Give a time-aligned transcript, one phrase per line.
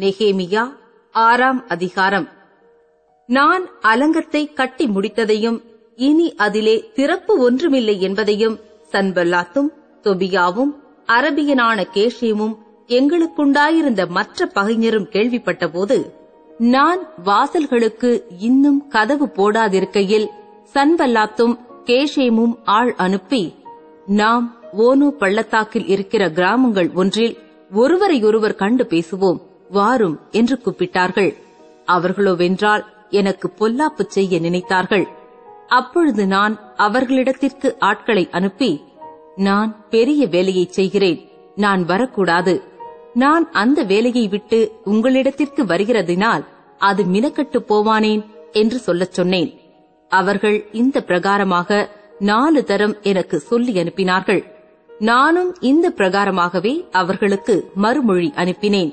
[0.00, 0.76] நெகேமியா
[1.10, 2.28] ஆறாம் அதிகாரம்.
[3.26, 5.62] நான் அலங்கத்தை கட்டி முடித்ததையும்
[5.96, 8.58] இனி அதிலே திறப்பு ஒன்றுமில்லை என்பதையும்
[8.92, 9.68] சன்பல்லாத்தும்
[10.02, 10.72] தொபியாவும்
[11.06, 12.54] அரபியனான கேஷேமும்
[12.86, 15.98] எங்களுக்குண்டாயிருந்த மற்ற பகைஞரும் கேள்விப்பட்டபோது
[16.58, 20.28] நான் வாசல்களுக்கு இன்னும் கதவு போடாதிருக்கையில்
[20.74, 21.54] சன்பல்லாத்தும்
[21.84, 23.54] கேஷேமும் ஆள் அனுப்பி
[24.06, 27.38] நாம் ஓனு பள்ளத்தாக்கில் இருக்கிற கிராமங்கள் ஒன்றில்
[27.74, 29.48] ஒருவரையொருவர் கண்டு பேசுவோம்.
[29.70, 31.32] வாரும் என்று கூப்பிட்டார்கள்.
[31.84, 35.06] அவர்களோ வென்றால் எனக்கு பொல்லாப்பு செய்ய நினைத்தார்கள்.
[35.68, 38.70] அப்பொழுது நான் அவர்களிடத்திற்கு ஆட்களை அனுப்பி
[39.36, 41.20] நான் பெரிய வேலையை செய்கிறேன்.
[41.54, 42.54] நான் வரக்கூடாது.
[43.14, 46.44] நான் அந்த வேலையை விட்டு உங்களிடத்திற்கு வருகிறதினால்
[46.78, 49.50] அது மினக்கட்டு போவானேன் என்று சொல்லச் சொன்னேன்.
[50.10, 54.42] அவர்கள் இந்த பிரகாரமாக நாலு தரம் எனக்கு சொல்லி அனுப்பினார்கள்.
[54.98, 58.92] நானும் இந்த பிரகாரமாகவே அவர்களுக்கு மறுமொழி அனுப்பினேன்.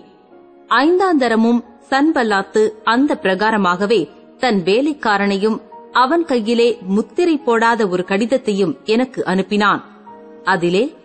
[0.70, 9.82] ஐந்தாந்தரமும் சன்பல்லாத்து அந்த பிரகாரமாகவே தன் வேலைக்காரனையும் அவன் கையிலே முத்திரை போடாத ஒரு கடிதத்தையும் எனக்கு அனுப்பினான்.
[10.44, 10.96] அதிலே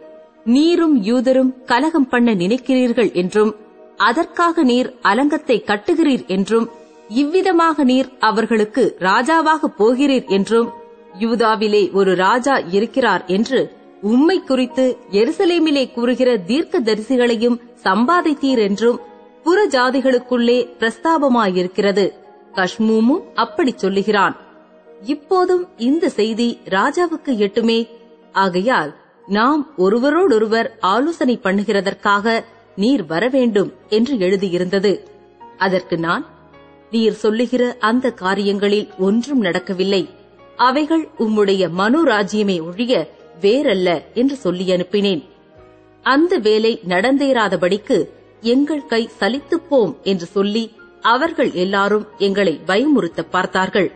[0.45, 3.57] நீரும் யூதரும் கலகம் பண்ண நினைக்கிறீர்கள் என்றும்
[3.97, 6.71] அதற்காக நீர் அலங்கத்தை கட்டுகிறீர் என்றும்
[7.09, 10.73] இவ்விதமாக நீர் அவர்களுக்கு ராஜாவாக போகிறீர் என்றும்
[11.19, 19.01] யூதாவிலே ஒரு ராஜா இருக்கிறார் என்று உம்மை குறித்து எருசலேமிலே கூறுகிற தீர்க்க தரிசிகளையும் சம்பாதித்தீர் என்றும்
[19.43, 22.13] புற ஜாதிகளுக்குள்ளே பிரஸ்தாபமாயிருக்கிறது.
[22.53, 24.37] கஷ்மூமும் அப்படி சொல்லுகிறான்.
[25.03, 27.89] இப்போதும் இந்த செய்தி ராஜாவுக்கு எட்டுமே.
[28.33, 28.95] ஆகையால்
[29.27, 32.45] நாம் ஒருவரோடொருவர் ஆலோசனை பண்ணுகிறதற்காக
[32.77, 35.01] நீர் வரவேண்டும் என்று எழுதியிருந்தது.
[35.59, 36.27] அதற்கு நான்
[36.91, 40.09] நீர் சொல்லுகிற அந்த காரியங்களில் ஒன்றும் நடக்கவில்லை.
[40.57, 45.25] அவைகள் உம்முடைய மனோராஜ்யமே ஒழிய வேறல்ல என்று சொல்லி அனுப்பினேன்.
[46.03, 48.09] அந்த வேலை நடந்தேறாதபடிக்கு
[48.43, 53.93] எங்கள் கை சலித்துப்போம் என்று சொல்லி அவர்கள் எல்லாரும் எங்களை பயமுறுத்த பார்த்தார்கள்.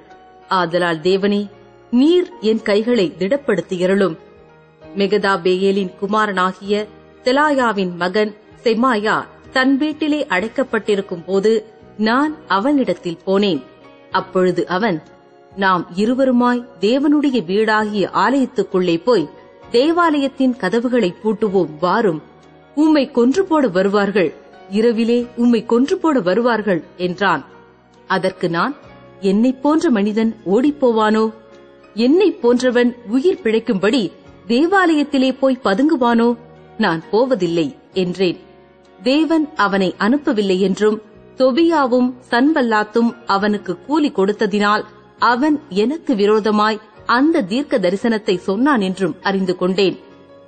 [0.48, 1.48] ஆதலால் தேவனே
[1.90, 4.16] நீர் என் கைகளை திடப்படுத்தியருளும்
[4.96, 6.86] மெகதாபேயேலின் குமாரனாகிய
[7.24, 11.52] தெலாயாவின் மகன் செமாயா தன் வீட்டிலே அடைக்கப்பட்டிருக்கும் போது
[11.96, 13.62] நான் அவனிடத்தில் போனேன்.
[14.10, 15.02] அப்பொழுது அவன்
[15.56, 19.28] நாம் இருவருமாய் தேவனுடைய வீடாகிய ஆலயத்துக்குள்ளே போய்
[19.70, 22.22] தேவாலயத்தின் கதவுகளை பூட்டுவோம் வாரும்.
[22.76, 24.30] உம்மை கொன்று போட வருவார்கள்.
[24.70, 27.42] இரவிலே உம்மை கொன்று போட வருவார்கள் என்றான்.
[28.06, 28.74] அதற்கு நான்
[29.20, 31.24] என்னைப் போன்ற மனிதன் ஓடிப்போவானோ
[31.94, 34.02] என்னைப் போன்றவன் உயிர் பிழைக்கும்படி
[34.48, 36.28] தேவாலயத்திலே போய் பதுங்குவானோ?
[36.78, 38.38] நான் போவதில்லை என்றேன்.
[39.02, 40.98] தேவன் அவனை அனுப்பவில்லை என்றும்
[41.36, 44.84] தொபியாவும் சன்வல்லாத்தும் அவனுக்கு கூலி கொடுத்ததினால்
[45.18, 49.96] அவன் எனக்கு விரோதமாய் அந்த தீர்க்க தரிசனத்தை சொன்னான் என்றும் அறிந்து கொண்டேன்.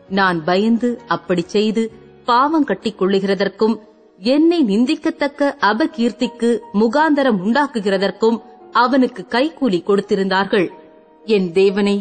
[0.08, 1.82] நான் பயந்து அப்படி செய்து
[2.28, 3.74] பாவம் கட்டிக் கொள்ளுகிறதற்கும்
[4.18, 6.50] என்னை நிந்திக்கத்தக்க அபகீர்த்திக்கு
[6.80, 8.38] முகாந்தரம் உண்டாக்குகிறதற்கும்
[8.72, 10.68] அவனுக்கு கைக்கூலி கொடுத்திருந்தார்கள்.
[11.24, 11.96] என் தேவனை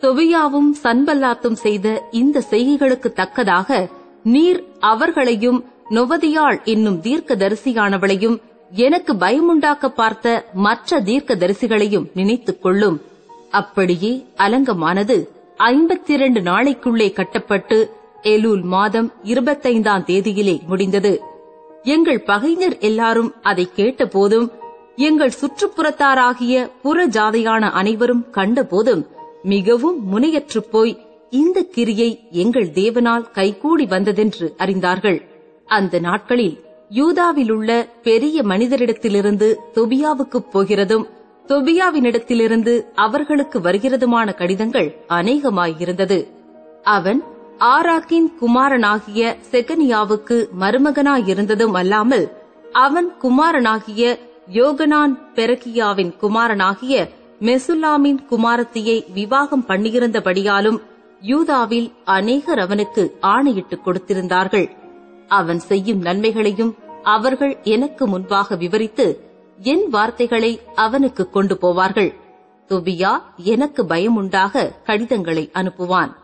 [0.00, 3.78] தொவியாவும் சன்பல்லாத்தும் செய்த இந்த செய்கைகளுக்கு தக்கதாக
[4.24, 4.60] நீர்
[4.92, 5.60] அவர்களையும்
[5.90, 8.36] நொவதியாள் என்னும் தீர்க்க தரிசியானவளையும்
[8.84, 10.36] எனக்கு பயமுண்டாக்க பார்த்த
[10.66, 12.96] மற்ற தீர்க்க தரிசிகளையும் நினைத்துக் கொள்ளும்.
[13.50, 15.16] அப்படியே அலங்கமானது
[15.70, 17.78] ஐம்பத்தி இரண்டு நாளைக்குள்ளே கட்டப்பட்டு
[18.24, 21.22] எலூல் மாதம் இருபத்தைந்தாம் தேதியிலே முடிந்தது.
[21.82, 24.48] எங்கள் பகைஞர் எல்லாரும் அதை கேட்டபோதும்
[24.96, 29.06] எங்கள் சுற்றுப்புறத்தாராகிய புற ஜாதையான அனைவரும் கண்டபோதும்
[29.42, 35.26] மிகவும் முனையற்றுப் போய் இந்த கிரியை எங்கள் தேவனால் கைகூடி வந்ததென்று அறிந்தார்கள்.
[35.66, 36.60] அந்த நாட்களில்
[36.90, 41.04] யூதாவிலுள்ள பெரிய மனிதரிடத்திலிருந்து தொபியாவுக்குப் போகிறதும்
[41.48, 46.26] தொபியாவினிடத்திலிருந்து அவர்களுக்கு வருகிறதுமான கடிதங்கள் அநேகமாயிருந்தது.
[46.82, 47.24] அவன்
[47.58, 52.42] ஆராக்கின் குமாரனாகிய செகனியாவுக்கு மருமகனாயிருந்ததும் அல்லாமல்
[52.72, 54.18] அவன் குமாரனாகிய
[54.52, 57.08] யோகனான் பெரகியாவின் குமாரனாகிய
[57.40, 60.78] மெசுல்லாமின் குமாரத்தியை விவாகம் பண்ணியிருந்தபடியாலும்
[61.20, 64.70] யூதாவில் அநேகர் அவனுக்கு ஆணையிட்டுக் கொடுத்திருந்தார்கள்.
[65.28, 69.30] அவன் செய்யும் நன்மைகளையும் அவர்கள் எனக்கு முன்பாக விவரித்து
[69.62, 72.14] என் வார்த்தைகளை அவனுக்கு கொண்டு போவார்கள்.
[72.68, 76.22] தொபியா எனக்கு பயமுண்டாக கடிதங்களை அனுப்புவான்.